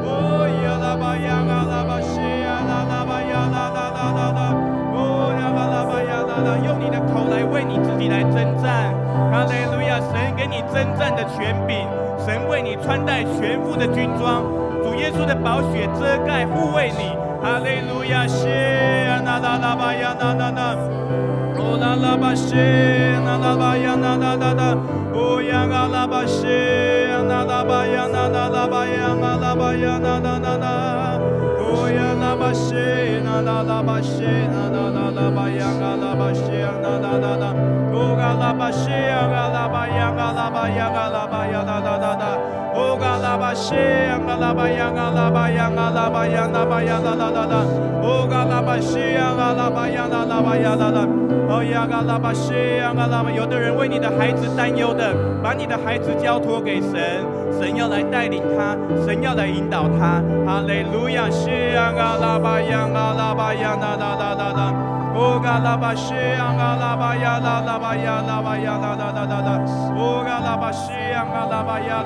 [0.05, 4.55] 哦呀拉巴呀嘎拉巴西呀啦啦巴呀啦啦啦啦啦，
[4.95, 8.95] 哦呀嘎拉巴呀啦啦，用你的口来为你自己来征战。
[9.31, 9.99] 哈利路亚！
[9.99, 11.83] 神给你征战的权柄，
[12.27, 14.43] 神为你穿戴全副的军装，
[14.83, 17.15] 主耶稣的宝血遮盖护卫你。
[17.41, 18.27] 哈利路亚！
[18.27, 18.49] 谢
[19.07, 20.75] 啊那拉拉巴呀那那那，
[21.55, 24.75] 哦拉拉巴谢那拉巴呀那那那那，
[25.15, 30.67] 哦呀啊拉巴谢啊那拉巴呀那那拉巴呀啊拉巴呀那那那那，
[31.63, 32.75] 哦呀拉巴谢
[33.23, 37.45] 那拉拉巴谢那那那拉巴呀啊拉巴谢啊那那那那。
[37.93, 42.25] 哦，嘎拉巴西呀，嘎拉巴呀，嘎拉巴呀，嘎拉巴呀，哒哒哒哒。
[42.73, 47.55] 哦，嘎拉巴西呀，嘎拉巴呀，嘎拉巴呀，嘎拉巴呀，拉巴呀，哒哒哒哒。
[48.01, 51.07] 哦，哦嘎拉巴西呀嘎拉巴呀啦拉巴呀啦啦，
[51.49, 53.31] 哦呀嘎拉巴西呀嘎拉巴。
[53.31, 60.21] 有的人为你的孩子担忧的，把你的孩子交托给神，神要来带领他，神要来引导他。
[60.45, 64.73] 哈利路亚，西呀嘎拉巴呀嘎拉巴呀啦啦啦啦啦，
[65.17, 69.57] 哦嘎拉巴西呀嘎拉巴呀啦拉巴呀拉巴呀啦啦啦啦啦，
[69.97, 72.03] 哦嘎拉巴西呀嘎拉巴呀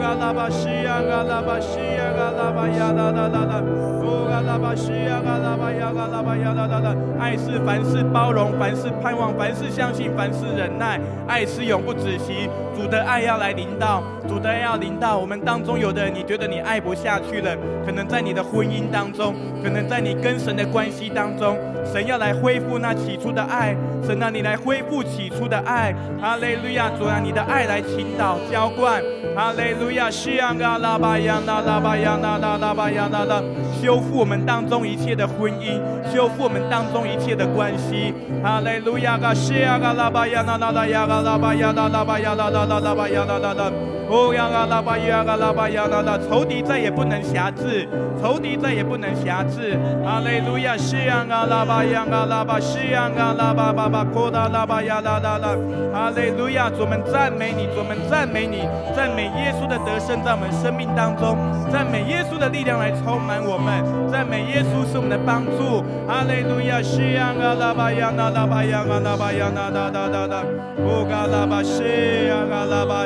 [0.00, 3.10] 啦拉巴呀啦拉巴呀啦啦啦啦，哦嘎拉巴西呀嘎拉巴西呀嘎拉巴呀啦。
[3.10, 3.62] 啦啦啦，
[4.02, 12.48] 哦嘎啦巴西呀嘎啦巴呀嘎啦巴呀啦啦啦，爱是凡事包容，凡事盼望，凡事相信，凡事忍耐，爱是永不止息。
[12.76, 15.78] 主的爱要来临到，主的爱要临到我们当中。
[15.78, 17.56] 有的你觉得你爱不下去了，
[17.86, 25.94] 可能在你的婚姻当中，可能在你跟神的关系当中，神要来恢复那起初的爱，神让你来恢复起初的爱。
[26.20, 29.00] 哈利路亚，主啊，你的爱来倾倒浇灌。
[29.36, 33.42] 哈利路亚，西安嘎拉巴呀那拉巴呀那拉拉巴呀那拉，
[33.84, 35.78] 修复我们当中一切的婚姻，
[36.10, 38.14] 修复我们当中一切的关系。
[38.42, 42.64] 哈利路亚，嘎西呀嘎拉巴呀那拉拉呀嘎拉巴呀那拉巴呀那拉。
[42.64, 43.70] 啦啦吧呀啦啦啦，
[44.08, 47.86] 哦呀啦啦吧呀啦啦吧呀啦啦，仇敌再也不能辖制，
[48.22, 49.76] 仇敌再也不能辖制。
[50.02, 55.54] 哈利路亚，西呀啦啦吧呀啦啦吧，西呀啦啦吧吧吧，扩大啦吧呀啦啦啦。
[55.92, 58.66] 哈利路亚，主们赞美你，主们赞美你，
[58.96, 61.36] 赞美耶稣的得胜在我们生命当中，
[61.70, 63.73] 赞美耶稣的力量来充满我们，
[64.10, 65.82] 赞美耶稣是我们的帮助。
[66.06, 70.42] 哈利路亚，西呀啦啦吧呀那拉巴呀啦啦吧呀啦啦啦啦啦，
[70.84, 71.82] 哦嘎拉巴西
[72.28, 72.44] 呀。
[72.50, 73.03] 嘎拉巴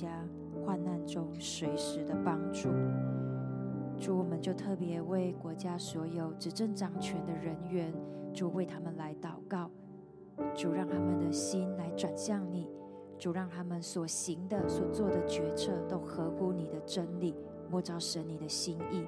[0.00, 0.24] 家
[0.64, 2.68] 患难中随时的帮助。
[3.98, 7.92] 主，我们就特别为国家所有执政掌权的人员，
[8.32, 9.70] 主为他们来祷告。
[10.54, 12.66] 主让他们的心来转向你，
[13.18, 17.36] 主让他们所行的、所做的决策都合乎你的真理，
[17.70, 19.04] 摸着神你的心意。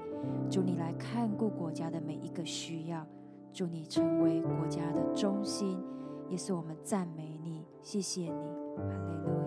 [0.51, 3.07] 主，你来看顾国家的每一个需要，
[3.51, 5.83] 主你成为国家的中心。
[6.29, 8.31] 也是我们赞美你，谢谢你，
[8.77, 9.42] 哈利路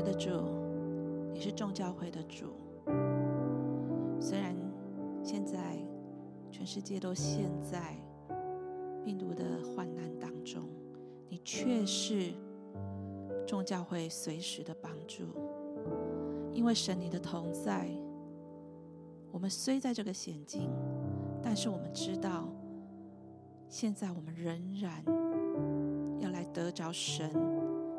[0.00, 0.30] 是的，主，
[1.34, 2.54] 你是众教会的主。
[4.18, 4.56] 虽然
[5.22, 5.76] 现在
[6.50, 7.94] 全世界都陷在
[9.04, 10.62] 病毒的患难当中，
[11.28, 12.32] 你却是
[13.46, 15.26] 众教会随时的帮助。
[16.50, 17.86] 因为神你的同在，
[19.30, 20.70] 我们虽在这个险境。
[21.42, 22.48] 但是我们知道，
[23.68, 25.04] 现在我们仍然
[26.20, 27.30] 要来得着神，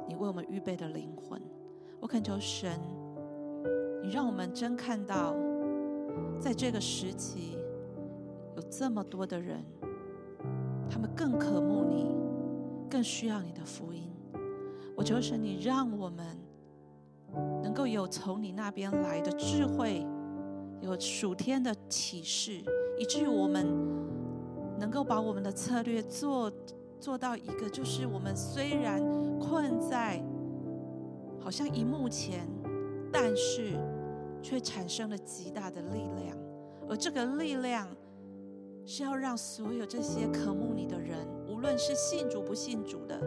[0.08, 1.40] 你为我们预备的灵魂。
[2.02, 2.78] 我恳求神，
[4.02, 5.36] 你让我们真看到，
[6.40, 7.60] 在这个时期
[8.56, 9.64] 有这么多的人，
[10.90, 12.08] 他们更渴慕你，
[12.90, 14.12] 更需要你的福音。
[14.98, 16.26] 我求神，你让我们
[17.62, 20.04] 能够有从你那边来的智慧，
[20.82, 22.64] 有属天的启示。
[22.98, 23.66] 以至于我们
[24.80, 26.52] 能够把我们的策略做
[27.00, 29.00] 做到一个，就是我们虽然
[29.40, 30.24] 困在
[31.42, 32.48] 好像一幕前，
[33.12, 33.74] 但是
[34.42, 36.38] 却产生了极大的力量，
[36.88, 37.88] 而这个力量
[38.86, 41.18] 是要让所有这些渴慕你的人，
[41.48, 43.20] 无论是信主不信主的，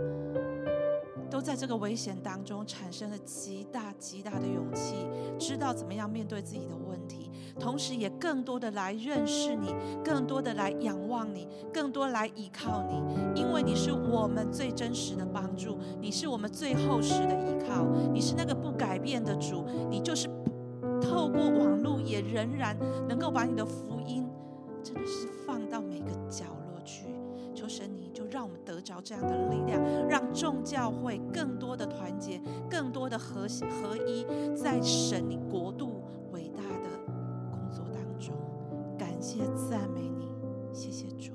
[1.30, 5.06] 都在这个危险当中产生了极大极大的勇气，
[5.38, 7.30] 知道怎么样面对自己的问题。
[7.58, 20.28] 同时，也更多的来认识你，更多的来仰望你，更多来依靠你，因为你是我们最真实的帮助，你是我们最厚实的依靠，你是那个不改变的主，你就是
[21.00, 22.76] 透过网络也仍然
[23.08, 24.28] 能够把你的福音，
[24.82, 25.28] 真的是
[29.04, 32.40] 这样的力量，让众教会更多的团结，
[32.70, 34.24] 更多的合合一，
[34.56, 36.02] 在神你国度
[36.32, 37.12] 伟大的
[37.50, 38.34] 工作当中，
[38.98, 39.08] 感。
[39.24, 40.28] 谢赞美你，
[40.70, 41.32] 谢谢主。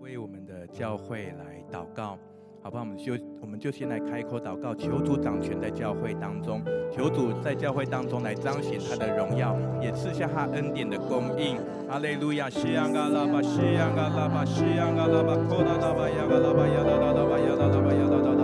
[0.00, 2.18] 为我们的教会来祷告，
[2.66, 2.82] 好不好？
[2.82, 6.60] 我们就我们就先来开口祷告，求主掌权在教会当中，
[6.90, 11.58] 求主在教会当中来彰显他的荣耀，也赐下他恩典的供应。
[11.88, 12.50] 哈利路亚！
[12.50, 18.42] 西央嘎拉巴，西央嘎拉巴，西央嘎拉巴，库拉拉巴，央嘎拉巴，央嘎拉巴，央嘎拉巴，央嘎拉巴，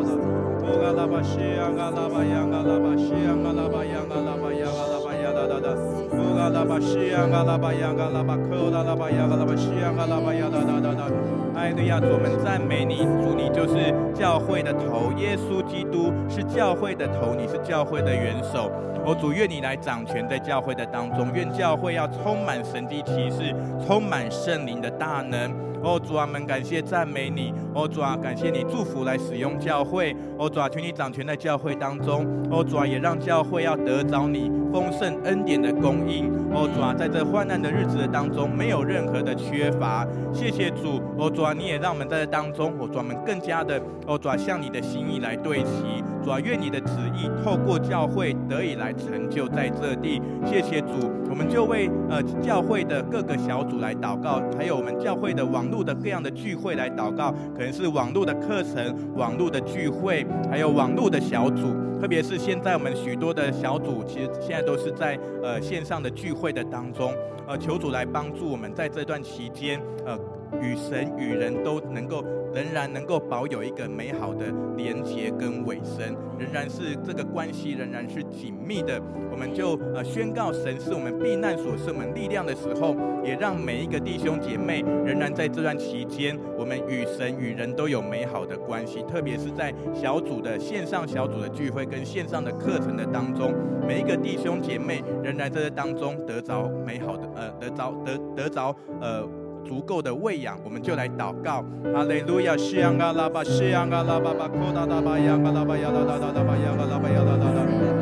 [0.62, 5.74] 库嘎拉巴，西央嘎拉巴，央嘎拉巴，西央嘎拉巴，央嘎拉巴，央嘎拉巴，央嘎拉巴，
[6.14, 11.10] 库嘎拉巴，西央嘎拉巴，央嘎拉巴，库拉拉巴，央嘎拉巴，西央嘎拉巴，央嘎拉巴。
[11.54, 13.91] 爱的亚，主我们赞美你，主你就是
[14.22, 18.70] 教会的头，耶稣基督是教会的头，你是教会的元首。
[19.04, 23.52] 哦，主愿你来掌权在教会的当中，愿教会要充满神的启示，
[23.84, 25.52] 充满圣灵的大能。
[25.82, 27.52] 哦，主啊，们感谢赞美你。
[27.74, 30.14] 哦，主啊，感谢你祝福来使用教会。
[30.38, 32.26] 哦，主啊，求你掌权在教会当中。
[32.50, 36.30] 哦，主啊，也让教会要得着你丰盛恩典的供应。
[36.52, 40.06] 哦，主啊，在这患难的日子当中，没有任何的缺乏。
[40.32, 41.00] 谢谢主。
[41.18, 46.04] 哦，主啊，你也让我们在这当中，哦，主啊，们更加的，哦，主啊，向你的心意来对齐。
[46.22, 50.20] 主啊，愿你的旨意透过教会得以来成就在这地。
[50.46, 61.74] 谢谢主，我们就为呃教会的各个小组来祷告，还有我们教会的网络的各样的聚会来祷告，可能是网络的课程、网络的聚会，还有网络的小组。
[62.00, 67.12] 特别是现在我们许多的小组，其实现在都是在呃线上的聚会的当中。
[67.46, 70.16] 呃，求主来帮助我们在这段期间，呃，
[70.60, 72.24] 与神与人都能够。
[72.54, 74.44] 仍然能够保有一个美好的
[74.76, 79.00] 连结跟尾声，仍然是这个关系仍然是紧密的。
[79.30, 82.94] 我们就呃宣告神是我们避难所，是我们力量的时候，
[83.24, 89.02] 也让每一个弟兄姐妹仍然在这段期间，我们与神与人都有美好的关系。
[89.04, 93.54] 特别是在小组的线上小组的聚会跟线上的课程的当中，
[93.88, 99.26] 每一个弟兄姐妹仍然在这当中得着美好的呃得着得得着呃。
[99.64, 101.64] 足够的喂养，我们就来祷告。
[101.94, 107.98] 阿肋路亚，西央阿拉巴，西央阿拉巴巴，库达达巴，央阿拉巴，央阿拉达达巴，巴，巴，巴，巴，巴，巴，巴，巴，巴，巴，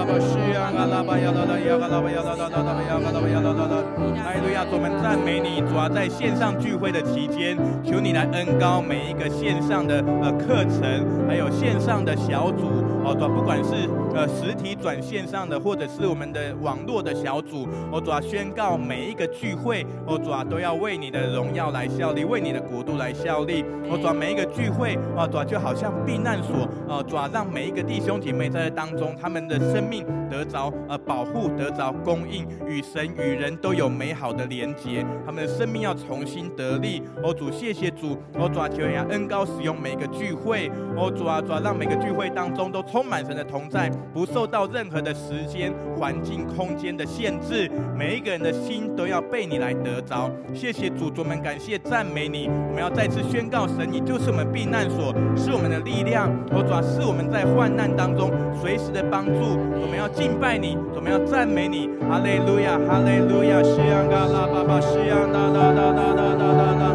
[4.22, 12.66] 哈利路亚，我们赞美你，主要在线上聚会的期间，求你来恩高每一个线上的呃课程，还有线上的小组
[13.04, 37.02] 哦，主不管是呃实体转线上的，或者是我们的网络的小组，哦，主要宣告每一个聚会，哦，主要都要为你的荣耀来效力，为你的国度来效力，哦，主要每一个聚会，哦，主要就好像避难所，哦，主要让每一个弟兄姐妹在当中，他们的生命得着呃保护，得着供应，与神与人都有美好的连结，他们的生命要重新得力。
[37.22, 38.18] 哦主，谢谢主。
[38.34, 40.70] 哦主啊，求你恩高使用每个聚会。
[40.96, 47.70] 哦主啊，主，让每个聚会当中都充满神的同在，不受到任何的时间、环境、空间的限制。
[47.96, 50.30] 每一个人的心都要被你来得着。
[50.52, 52.48] 谢谢主，主们感谢赞美你。
[52.68, 56.28] 我们要再次宣告神，你就是我们避难所，是我们的力量。
[56.50, 58.30] 哦主啊，是我们在患难当中
[58.60, 59.37] 随时的帮助。
[59.44, 61.90] 我们要敬拜你，我们要赞美你。
[62.08, 66.94] 哈利路亚，哈利路亚，西央嘎啦巴巴，西央哒哒哒哒哒哒哒哒，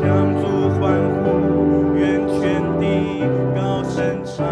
[0.00, 3.24] 向主欢呼，愿全地
[3.54, 4.44] 高声唱。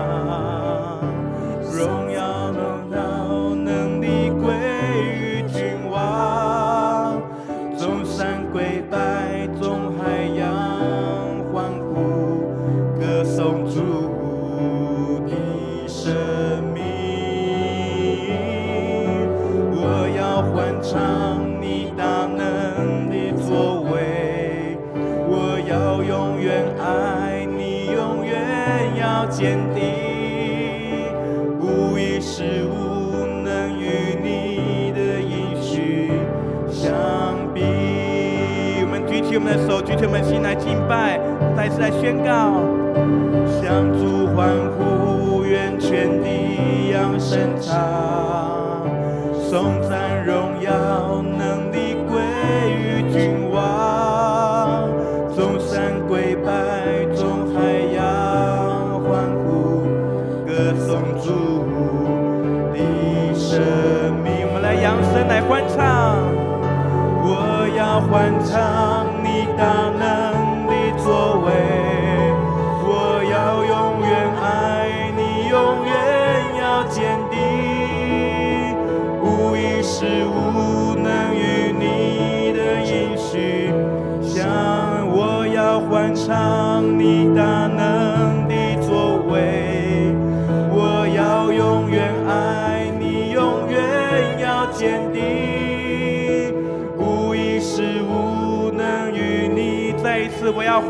[39.92, 41.20] 举起我们心来敬拜，
[41.54, 42.64] 再次来宣告，
[43.60, 47.76] 向主欢呼，愿全地扬声唱，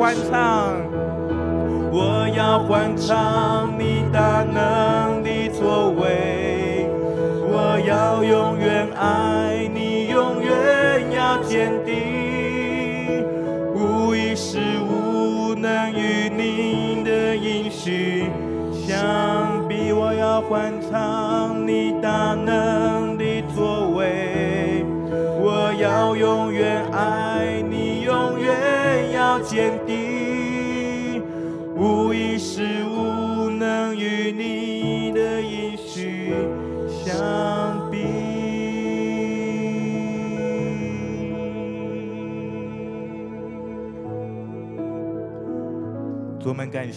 [0.02, 0.74] 欢唱，
[1.92, 6.88] 我要欢唱你大能的作为，
[7.46, 13.24] 我要永远爱你，永远要坚定，
[13.76, 14.58] 无一事
[14.90, 18.28] 无能与你的应许
[18.72, 19.92] 相比。
[19.92, 20.72] 我要欢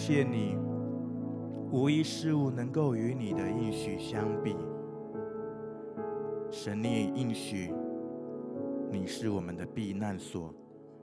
[0.06, 0.56] 谢你。
[1.72, 4.54] 无一事物能够与你的应许相比。
[6.48, 7.74] 神，你应许，
[8.88, 10.54] 你是我们的避难所，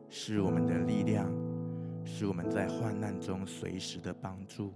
[0.07, 1.29] 是我们的力量，
[2.05, 4.71] 是我们在患难中随时的帮助。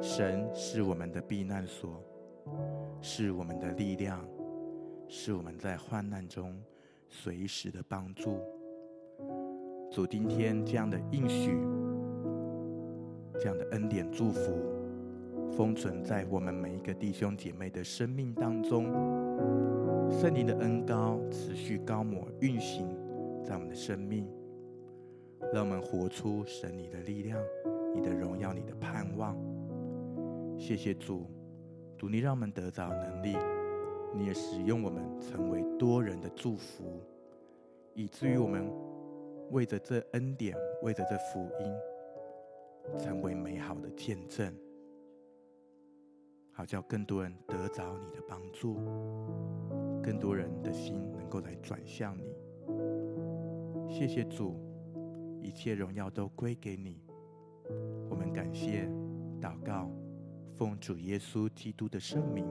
[0.00, 2.00] 神是我们的避难所，
[3.00, 4.24] 是我们的力量，
[5.08, 6.56] 是我们在患难中
[7.08, 8.38] 随时的帮助。
[9.90, 11.58] 主，今天这样的应许。
[13.40, 14.52] 这样的恩典祝福，
[15.52, 18.86] 封存在我们每一个弟兄姐妹的生命当中。
[20.10, 22.88] 圣灵的恩高持续高抹运行
[23.44, 24.26] 在我们的生命，
[25.52, 27.38] 让我们活出神你的力量、
[27.94, 29.36] 你的荣耀、你的盼望。
[30.58, 31.26] 谢谢主，
[31.96, 33.36] 主你让我们得着能力，
[34.16, 37.00] 你也使用我们成为多人的祝福，
[37.94, 38.68] 以至于我们
[39.50, 41.72] 为着这恩典，为着这福音。
[42.96, 44.54] 成为美好的见证，
[46.52, 48.76] 好叫更多人得着你的帮助，
[50.02, 52.34] 更多人的心能够来转向你。
[53.88, 54.60] 谢谢主，
[55.42, 57.02] 一切荣耀都归给你。
[58.08, 58.88] 我们感谢
[59.40, 59.90] 祷告，
[60.54, 62.46] 奉主耶稣基督的圣名。